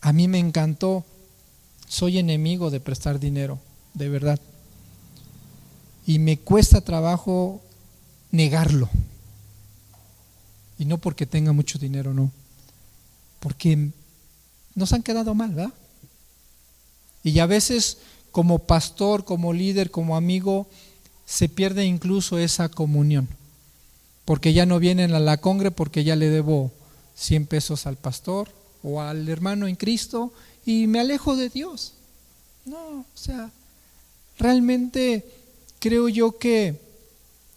[0.00, 1.04] A mí me encantó,
[1.88, 3.60] soy enemigo de prestar dinero,
[3.94, 4.40] de verdad.
[6.06, 7.62] Y me cuesta trabajo
[8.32, 8.90] negarlo.
[10.78, 12.32] Y no porque tenga mucho dinero, no.
[13.38, 13.90] Porque
[14.74, 15.72] nos han quedado mal, ¿verdad?
[17.22, 17.98] Y a veces
[18.32, 20.66] como pastor, como líder, como amigo,
[21.26, 23.28] se pierde incluso esa comunión.
[24.24, 26.72] Porque ya no vienen a la congre porque ya le debo
[27.14, 28.48] 100 pesos al pastor
[28.82, 30.32] o al hermano en Cristo
[30.64, 31.92] y me alejo de Dios.
[32.64, 33.50] No, o sea,
[34.38, 35.26] realmente
[35.78, 36.80] creo yo que,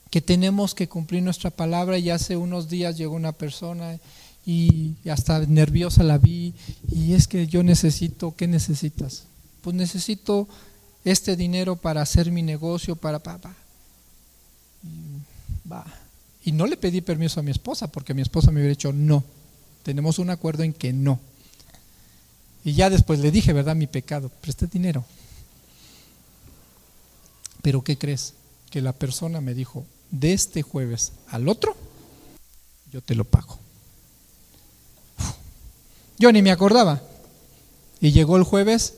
[0.10, 4.00] que tenemos que cumplir nuestra palabra y hace unos días llegó una persona
[4.46, 6.54] y hasta nerviosa la vi
[6.92, 9.26] y es que yo necesito, ¿qué necesitas?
[9.66, 10.48] Pues necesito
[11.04, 13.56] este dinero para hacer mi negocio, para papá.
[15.72, 15.84] Va.
[16.44, 19.24] Y no le pedí permiso a mi esposa porque mi esposa me hubiera dicho no.
[19.82, 21.20] Tenemos un acuerdo en que no.
[22.64, 23.76] Y ya después le dije, ¿verdad?
[23.76, 25.04] Mi pecado, preste dinero.
[27.64, 28.36] Pero ¿qué crees?
[28.70, 31.76] Que la persona me dijo, de este jueves al otro,
[32.92, 33.58] yo te lo pago.
[36.20, 37.02] Yo ni me acordaba.
[38.00, 38.94] Y llegó el jueves,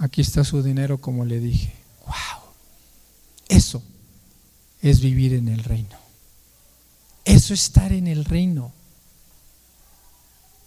[0.00, 1.72] aquí está su dinero como le dije.
[2.06, 2.42] ¡Wow!
[3.48, 3.82] Eso
[4.82, 5.96] es vivir en el reino.
[7.24, 8.72] Eso es estar en el reino.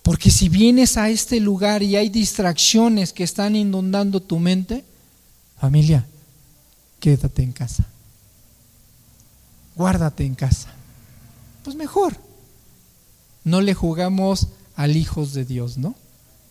[0.04, 4.86] Porque si vienes a este lugar y hay distracciones que están inundando tu mente,
[5.58, 6.06] familia,
[7.00, 7.88] quédate en casa.
[9.76, 10.70] Guárdate en casa.
[11.64, 12.16] Pues mejor.
[13.44, 15.96] No le jugamos al hijos de Dios, ¿no?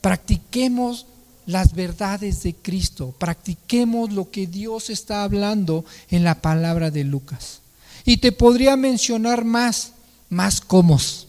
[0.01, 1.07] Practiquemos
[1.47, 7.61] las verdades de Cristo, practiquemos lo que Dios está hablando en la palabra de Lucas.
[8.05, 9.93] Y te podría mencionar más,
[10.29, 11.29] más comos.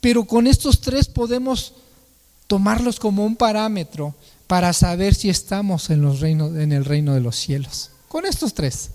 [0.00, 1.74] Pero con estos tres podemos
[2.46, 4.14] tomarlos como un parámetro
[4.46, 7.90] para saber si estamos en, los reinos, en el reino de los cielos.
[8.08, 8.90] Con estos tres.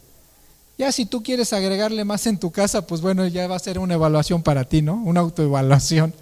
[0.77, 3.79] Ya si tú quieres agregarle más en tu casa, pues bueno, ya va a ser
[3.79, 4.95] una evaluación para ti, ¿no?
[4.95, 6.13] Una autoevaluación.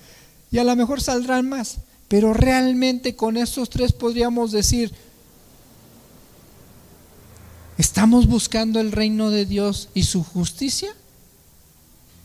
[0.51, 1.77] Y a lo mejor saldrán más.
[2.07, 4.93] Pero realmente con estos tres podríamos decir,
[7.77, 10.95] ¿estamos buscando el reino de Dios y su justicia?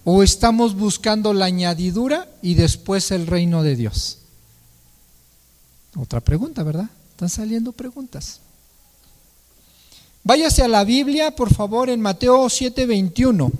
[0.05, 4.19] ¿O estamos buscando la añadidura y después el reino de Dios?
[5.97, 6.89] Otra pregunta, ¿verdad?
[7.11, 8.41] Están saliendo preguntas.
[10.25, 13.51] Váyase a la Biblia, por favor, en Mateo 7:21.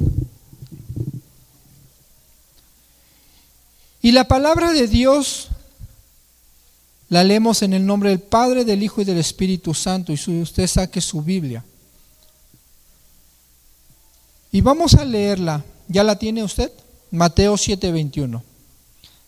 [4.01, 5.49] Y la palabra de Dios
[7.13, 10.15] la leemos en el nombre del Padre, del Hijo y del Espíritu Santo.
[10.15, 11.63] Y usted saque su Biblia.
[14.51, 15.63] Y vamos a leerla.
[15.89, 16.73] ¿Ya la tiene usted?
[17.11, 18.43] Mateo 7:21.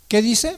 [0.08, 0.56] ¿Qué dice?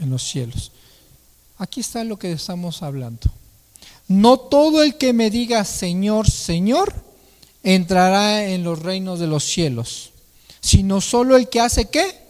[0.00, 0.70] En los cielos.
[1.56, 3.30] Aquí está lo que estamos hablando.
[4.06, 7.10] No todo el que me diga Señor, Señor,
[7.62, 10.12] entrará en los reinos de los cielos,
[10.60, 12.20] sino solo el que hace qué?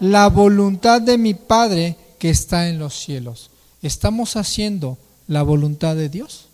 [0.00, 3.50] La voluntad de mi Padre que está en los cielos.
[3.82, 6.46] ¿Estamos haciendo la voluntad de Dios?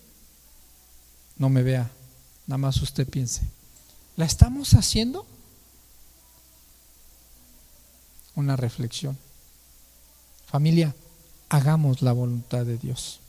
[1.36, 1.90] No me vea,
[2.46, 3.42] nada más usted piense.
[4.16, 5.26] ¿La estamos haciendo?
[8.36, 9.18] Una reflexión.
[10.46, 10.94] Familia,
[11.48, 13.20] hagamos la voluntad de Dios.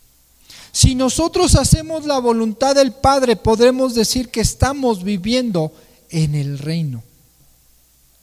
[0.71, 5.71] Si nosotros hacemos la voluntad del Padre, podremos decir que estamos viviendo
[6.09, 7.03] en el reino.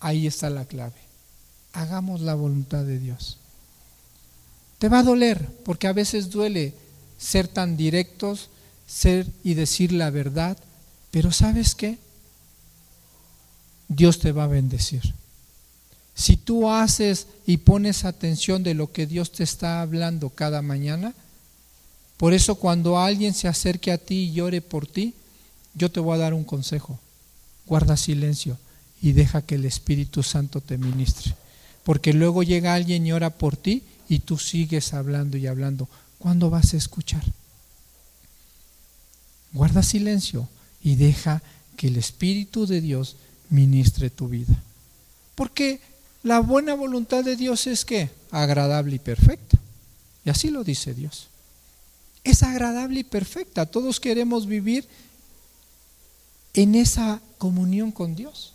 [0.00, 1.00] Ahí está la clave.
[1.72, 3.38] Hagamos la voluntad de Dios.
[4.78, 6.74] Te va a doler, porque a veces duele
[7.16, 8.50] ser tan directos,
[8.86, 10.58] ser y decir la verdad,
[11.10, 11.98] pero ¿sabes qué?
[13.88, 15.14] Dios te va a bendecir.
[16.14, 21.14] Si tú haces y pones atención de lo que Dios te está hablando cada mañana,
[22.22, 25.12] por eso cuando alguien se acerque a ti y llore por ti,
[25.74, 27.00] yo te voy a dar un consejo.
[27.66, 28.58] Guarda silencio
[29.00, 31.34] y deja que el Espíritu Santo te ministre.
[31.82, 35.88] Porque luego llega alguien y ora por ti y tú sigues hablando y hablando.
[36.18, 37.24] ¿Cuándo vas a escuchar?
[39.52, 40.48] Guarda silencio
[40.80, 41.42] y deja
[41.76, 43.16] que el Espíritu de Dios
[43.50, 44.62] ministre tu vida.
[45.34, 45.80] Porque
[46.22, 49.58] la buena voluntad de Dios es que agradable y perfecta.
[50.24, 51.31] Y así lo dice Dios
[52.24, 53.66] es agradable y perfecta.
[53.66, 54.86] Todos queremos vivir
[56.54, 58.54] en esa comunión con Dios.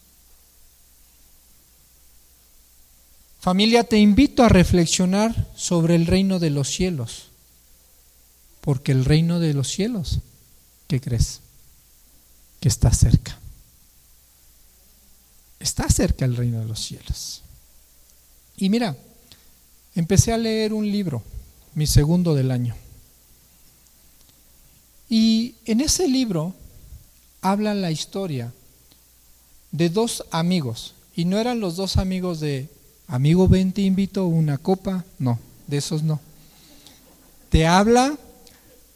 [3.39, 7.27] Familia, te invito a reflexionar sobre el reino de los cielos,
[8.61, 10.19] porque el reino de los cielos,
[10.87, 11.41] ¿qué crees?
[12.59, 13.39] Que está cerca.
[15.59, 17.41] Está cerca el reino de los cielos.
[18.57, 18.97] Y mira,
[19.95, 21.23] empecé a leer un libro,
[21.73, 22.75] mi segundo del año.
[25.09, 26.53] Y en ese libro
[27.41, 28.53] habla la historia
[29.71, 30.93] de dos amigos.
[31.15, 32.69] Y no eran los dos amigos de,
[33.07, 35.05] amigo, ven, te invito una copa.
[35.19, 36.19] No, de esos no.
[37.49, 38.17] Te habla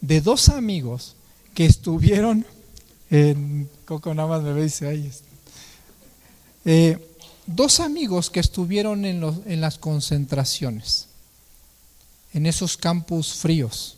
[0.02, 1.16] de dos amigos
[1.54, 2.46] que estuvieron
[3.12, 5.12] en, Coco nada más me dice, ahí
[6.64, 6.98] eh,
[7.46, 11.08] dos amigos que estuvieron en, los, en las concentraciones,
[12.34, 13.98] en esos campus fríos.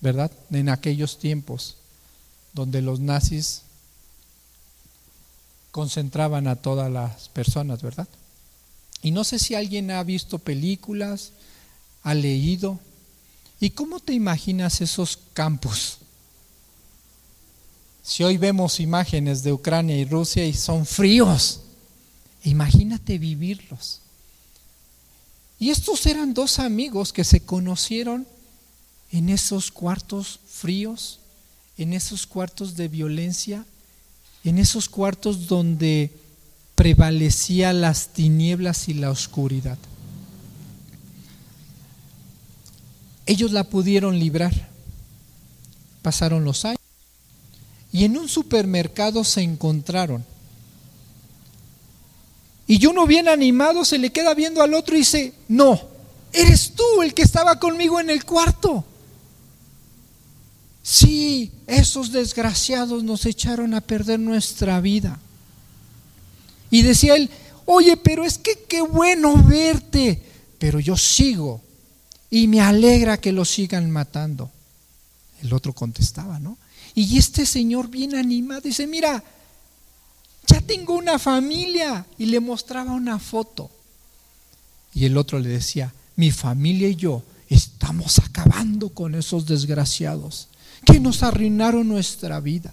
[0.00, 0.30] ¿Verdad?
[0.50, 1.76] En aquellos tiempos
[2.52, 3.62] donde los nazis
[5.70, 8.08] concentraban a todas las personas, ¿verdad?
[9.02, 11.32] Y no sé si alguien ha visto películas,
[12.02, 12.80] ha leído.
[13.60, 15.98] ¿Y cómo te imaginas esos campos?
[18.02, 21.60] Si hoy vemos imágenes de Ucrania y Rusia y son fríos,
[22.44, 24.00] imagínate vivirlos.
[25.58, 28.26] Y estos eran dos amigos que se conocieron
[29.12, 31.20] en esos cuartos fríos,
[31.78, 33.64] en esos cuartos de violencia,
[34.44, 36.12] en esos cuartos donde
[36.74, 39.78] prevalecía las tinieblas y la oscuridad.
[43.26, 44.52] Ellos la pudieron librar.
[46.02, 46.78] Pasaron los años
[47.92, 50.24] y en un supermercado se encontraron.
[52.66, 55.80] Y uno bien animado se le queda viendo al otro y dice, no,
[56.32, 58.84] eres tú el que estaba conmigo en el cuarto.
[60.88, 65.18] Sí, esos desgraciados nos echaron a perder nuestra vida.
[66.70, 67.28] Y decía él,
[67.64, 70.22] oye, pero es que qué bueno verte,
[70.60, 71.60] pero yo sigo
[72.30, 74.48] y me alegra que lo sigan matando.
[75.42, 76.56] El otro contestaba, ¿no?
[76.94, 79.24] Y este señor bien animado dice, mira,
[80.46, 82.06] ya tengo una familia.
[82.16, 83.72] Y le mostraba una foto.
[84.94, 90.46] Y el otro le decía, mi familia y yo estamos acabando con esos desgraciados
[90.86, 92.72] que nos arruinaron nuestra vida.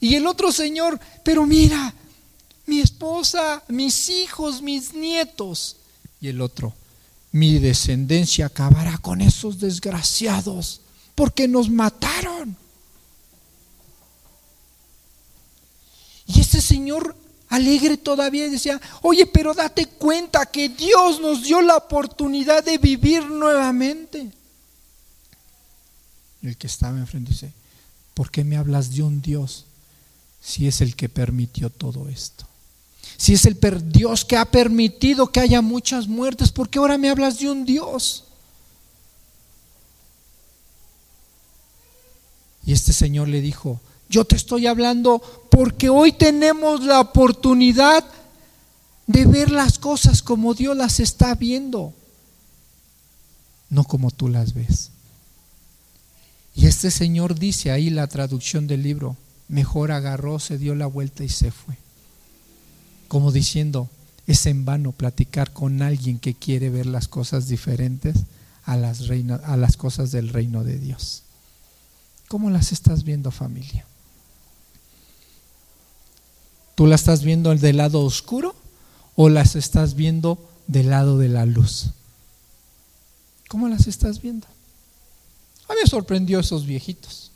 [0.00, 1.92] Y el otro señor, pero mira,
[2.66, 5.76] mi esposa, mis hijos, mis nietos.
[6.20, 6.72] Y el otro,
[7.32, 10.80] mi descendencia acabará con esos desgraciados
[11.14, 12.56] porque nos mataron.
[16.26, 17.16] Y ese señor
[17.48, 23.24] alegre todavía decía, oye, pero date cuenta que Dios nos dio la oportunidad de vivir
[23.26, 24.30] nuevamente.
[26.42, 27.52] El que estaba enfrente dice,
[28.14, 29.66] ¿por qué me hablas de un Dios
[30.40, 32.46] si es el que permitió todo esto?
[33.16, 33.58] Si es el
[33.90, 37.64] Dios que ha permitido que haya muchas muertes, ¿por qué ahora me hablas de un
[37.64, 38.24] Dios?
[42.64, 48.04] Y este señor le dijo, yo te estoy hablando porque hoy tenemos la oportunidad
[49.06, 51.94] de ver las cosas como Dios las está viendo,
[53.70, 54.90] no como tú las ves.
[56.58, 61.22] Y este señor dice ahí la traducción del libro, mejor agarró, se dio la vuelta
[61.22, 61.76] y se fue.
[63.06, 63.88] Como diciendo,
[64.26, 68.16] es en vano platicar con alguien que quiere ver las cosas diferentes
[68.64, 69.02] a las,
[69.44, 71.22] a las cosas del reino de Dios.
[72.26, 73.86] ¿Cómo las estás viendo familia?
[76.74, 78.56] ¿Tú las estás viendo del lado oscuro
[79.14, 81.90] o las estás viendo del lado de la luz?
[83.46, 84.48] ¿Cómo las estás viendo?
[85.68, 87.30] A mí me sorprendió esos viejitos.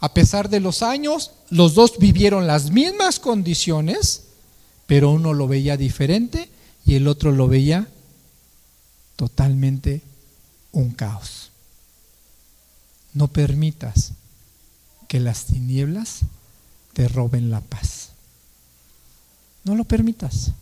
[0.00, 4.24] A pesar de los años, los dos vivieron las mismas condiciones,
[4.86, 6.50] pero uno lo veía diferente
[6.84, 7.88] y el otro lo veía
[9.16, 10.02] totalmente
[10.72, 11.50] un caos.
[13.14, 14.12] No permitas
[15.08, 16.20] que las tinieblas
[16.92, 18.10] te roben la paz.
[19.64, 20.52] No lo permitas.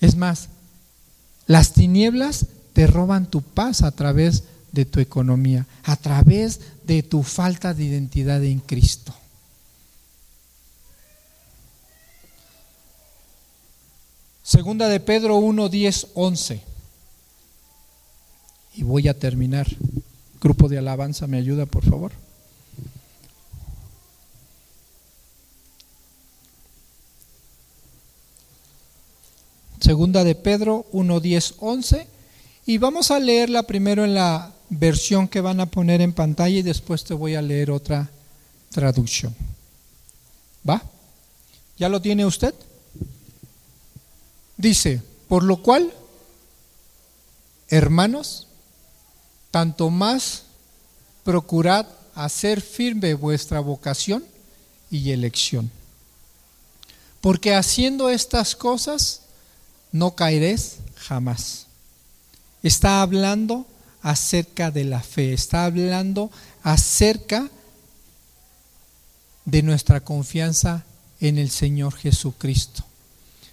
[0.00, 0.48] Es más,
[1.46, 4.48] las tinieblas te roban tu paz a través de
[4.84, 9.14] tu economía, a través de tu falta de identidad en Cristo.
[14.42, 16.60] Segunda de Pedro 1, 10, 11.
[18.74, 19.68] Y voy a terminar.
[20.40, 22.10] Grupo de alabanza, ¿me ayuda, por favor?
[29.80, 32.08] Segunda de Pedro 1, 10, 11.
[32.66, 36.62] Y vamos a leerla primero en la versión que van a poner en pantalla y
[36.62, 38.08] después te voy a leer otra
[38.70, 39.34] traducción.
[40.68, 40.82] ¿Va?
[41.76, 42.54] ¿Ya lo tiene usted?
[44.56, 45.92] Dice, por lo cual,
[47.68, 48.46] hermanos,
[49.50, 50.44] tanto más
[51.24, 54.24] procurad hacer firme vuestra vocación
[54.90, 55.70] y elección.
[57.20, 59.22] Porque haciendo estas cosas
[59.92, 61.66] no caeréis jamás.
[62.62, 63.66] Está hablando
[64.02, 66.30] acerca de la fe, está hablando
[66.62, 67.48] acerca
[69.44, 70.84] de nuestra confianza
[71.20, 72.84] en el Señor Jesucristo.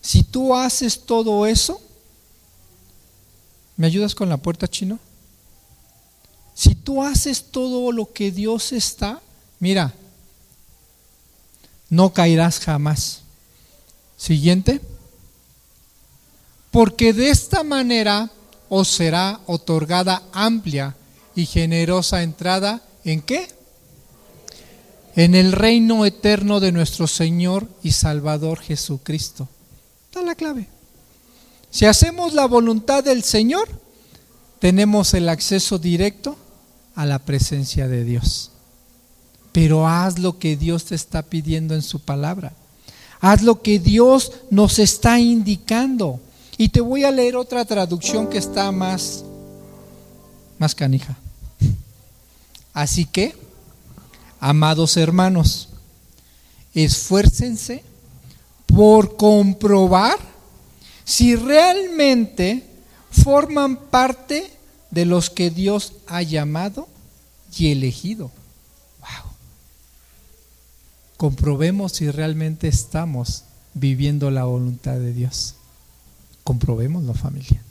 [0.01, 1.81] Si tú haces todo eso,
[3.75, 4.99] ¿me ayudas con la puerta chino?
[6.53, 9.21] Si tú haces todo lo que Dios está,
[9.59, 9.93] mira,
[11.89, 13.21] no caerás jamás.
[14.17, 14.81] Siguiente.
[16.71, 18.31] Porque de esta manera
[18.69, 20.95] os será otorgada amplia
[21.35, 23.47] y generosa entrada en qué?
[25.17, 29.49] en el reino eterno de nuestro Señor y Salvador Jesucristo.
[30.05, 30.67] Está la clave.
[31.71, 33.67] Si hacemos la voluntad del Señor,
[34.59, 36.37] tenemos el acceso directo
[36.93, 38.51] a la presencia de Dios.
[39.51, 42.53] Pero haz lo que Dios te está pidiendo en su palabra.
[43.19, 46.19] Haz lo que Dios nos está indicando.
[46.57, 49.23] Y te voy a leer otra traducción que está más,
[50.57, 51.15] más canija.
[52.73, 53.35] Así que,
[54.39, 55.69] amados hermanos,
[56.73, 57.83] esfuércense
[58.65, 60.17] por comprobar
[61.05, 62.63] si realmente
[63.11, 64.51] forman parte
[64.91, 66.87] de los que Dios ha llamado
[67.57, 68.31] y elegido.
[68.99, 69.31] Wow.
[71.17, 73.43] Comprobemos si realmente estamos
[73.73, 75.56] viviendo la voluntad de Dios.
[76.47, 77.61] Comprobémoslo, familia.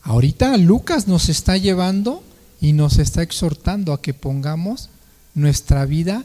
[0.00, 2.22] Ahorita Lucas nos está llevando
[2.58, 4.88] y nos está exhortando a que pongamos
[5.34, 6.24] nuestra vida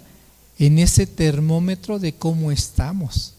[0.60, 3.34] en ese termómetro de cómo estamos.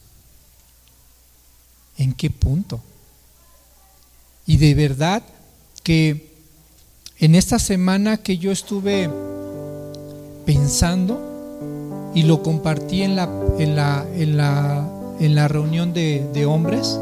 [1.96, 2.82] ¿En qué punto?
[4.44, 5.22] Y de verdad
[5.82, 6.34] que
[7.18, 9.08] en esta semana que yo estuve
[10.44, 13.24] pensando y lo compartí en la,
[13.58, 14.86] en la, en la,
[15.18, 17.00] en la reunión de hombres,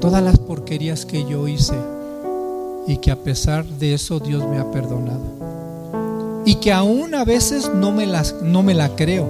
[0.00, 1.74] todas las porquerías que yo hice
[2.86, 6.42] y que a pesar de eso Dios me ha perdonado.
[6.44, 9.26] Y que aún a veces no me, las, no me la creo.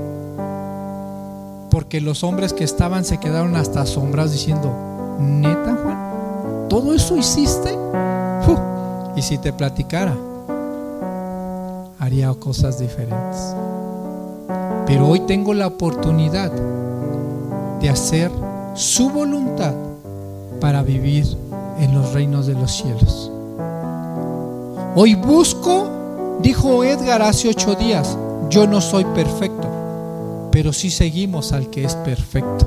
[1.71, 7.77] Porque los hombres que estaban se quedaron hasta asombrados diciendo, neta Juan, ¿todo eso hiciste?
[9.17, 10.14] Y si te platicara,
[11.99, 13.55] haría cosas diferentes.
[14.87, 16.53] Pero hoy tengo la oportunidad
[17.81, 18.31] de hacer
[18.75, 19.73] su voluntad
[20.61, 21.27] para vivir
[21.79, 23.31] en los reinos de los cielos.
[24.95, 28.17] Hoy busco, dijo Edgar hace ocho días,
[28.49, 29.69] yo no soy perfecto,
[30.51, 32.67] pero sí seguimos al que es perfecto.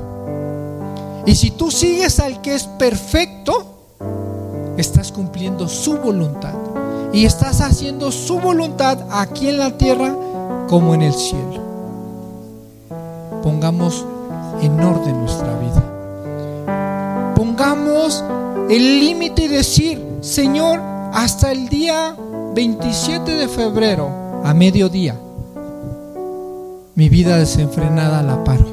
[1.26, 3.66] Y si tú sigues al que es perfecto,
[4.76, 6.54] estás cumpliendo su voluntad.
[7.12, 10.14] Y estás haciendo su voluntad aquí en la tierra
[10.68, 11.60] como en el cielo.
[13.42, 14.04] Pongamos
[14.62, 15.99] en orden nuestra vida.
[18.70, 20.80] El límite y decir, Señor,
[21.12, 22.16] hasta el día
[22.54, 24.08] 27 de febrero,
[24.42, 25.14] a mediodía,
[26.94, 28.64] mi vida desenfrenada la paro.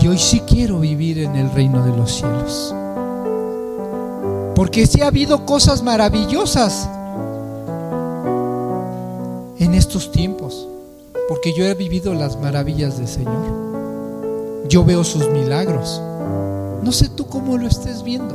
[0.00, 2.74] Y hoy sí quiero vivir en el reino de los cielos.
[4.54, 6.88] Porque sí ha habido cosas maravillosas
[9.58, 10.66] en estos tiempos.
[11.28, 13.65] Porque yo he vivido las maravillas del Señor.
[14.68, 16.00] Yo veo sus milagros.
[16.82, 18.34] No sé tú cómo lo estés viendo.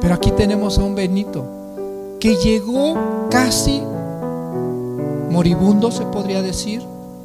[0.00, 1.44] Pero aquí tenemos a un Benito
[2.20, 3.82] que llegó casi
[5.30, 6.82] moribundo, se podría decir,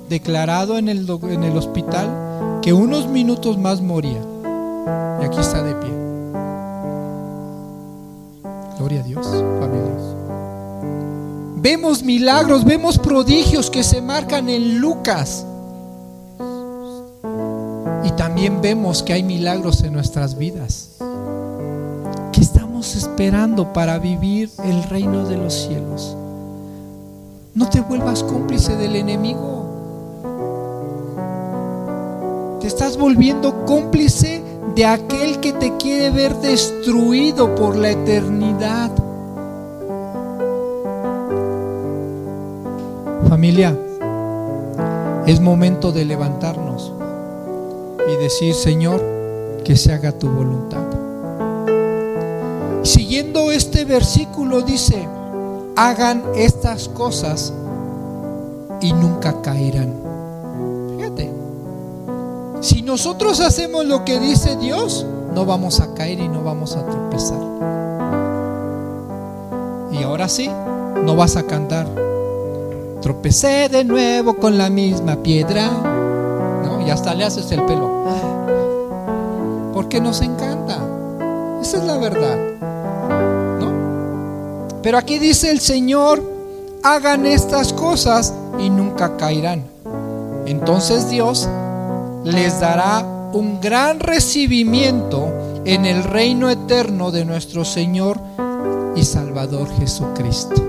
[0.09, 4.21] declarado en el, en el hospital, que unos minutos más moría.
[5.21, 5.91] Y aquí está de pie.
[8.79, 9.27] Gloria a Dios,
[9.59, 10.01] familias.
[11.57, 15.45] Vemos milagros, vemos prodigios que se marcan en Lucas.
[18.17, 20.89] También vemos que hay milagros en nuestras vidas.
[22.31, 26.17] ¿Qué estamos esperando para vivir el reino de los cielos?
[27.53, 29.65] No te vuelvas cómplice del enemigo.
[32.59, 34.41] Te estás volviendo cómplice
[34.75, 38.89] de aquel que te quiere ver destruido por la eternidad.
[43.29, 43.77] Familia,
[45.27, 46.66] es momento de levantarnos
[48.07, 49.03] y decir, Señor,
[49.63, 50.83] que se haga tu voluntad.
[52.83, 55.07] Siguiendo este versículo dice,
[55.75, 57.53] hagan estas cosas
[58.81, 60.07] y nunca caerán.
[62.61, 66.85] Si nosotros hacemos lo que dice Dios, no vamos a caer y no vamos a
[66.85, 67.37] tropezar.
[69.91, 70.49] Y ahora sí,
[71.03, 71.87] no vas a cantar.
[73.01, 75.69] Tropecé de nuevo con la misma piedra.
[76.87, 77.91] Y hasta le haces el pelo.
[79.73, 80.79] Porque nos encanta.
[81.61, 82.37] Esa es la verdad.
[83.59, 83.73] ¿No?
[84.81, 86.23] Pero aquí dice el Señor,
[86.83, 89.65] hagan estas cosas y nunca caerán.
[90.45, 91.49] Entonces Dios
[92.23, 95.27] les dará un gran recibimiento
[95.65, 98.17] en el reino eterno de nuestro Señor
[98.95, 100.63] y Salvador Jesucristo.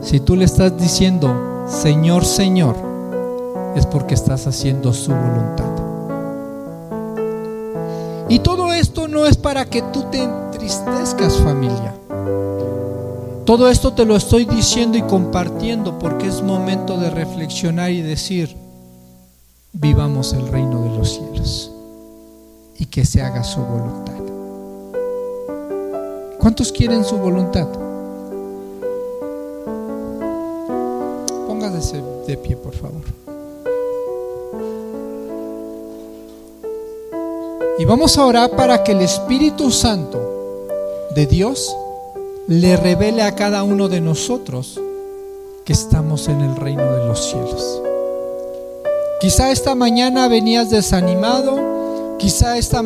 [0.00, 2.93] Si tú le estás diciendo, Señor, Señor,
[3.74, 5.64] es porque estás haciendo su voluntad.
[8.28, 11.94] Y todo esto no es para que tú te entristezcas familia.
[13.44, 18.56] Todo esto te lo estoy diciendo y compartiendo porque es momento de reflexionar y decir,
[19.72, 21.70] vivamos el reino de los cielos
[22.78, 24.14] y que se haga su voluntad.
[26.38, 27.68] ¿Cuántos quieren su voluntad?
[31.46, 33.23] Póngase de pie, por favor.
[37.76, 40.20] Y vamos a orar para que el Espíritu Santo
[41.12, 41.76] de Dios
[42.46, 44.80] le revele a cada uno de nosotros
[45.64, 47.82] que estamos en el reino de los cielos.
[49.20, 52.82] Quizá esta mañana venías desanimado, quizá esta